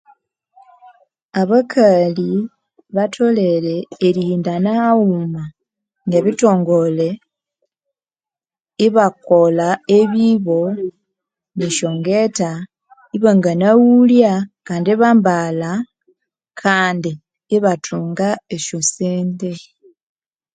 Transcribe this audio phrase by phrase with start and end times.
[1.41, 2.31] Abakali
[2.95, 3.75] batholere
[4.07, 5.43] erihindana haghuma
[6.09, 7.09] nebithongole
[8.85, 9.69] ibakolha
[9.99, 10.59] ebibo,
[11.57, 12.51] nesyongetha,
[13.15, 14.33] ibangana ghulya
[14.67, 15.71] kandi ibambalha
[16.61, 17.11] kandi
[17.55, 19.51] ibathunga esyo sente.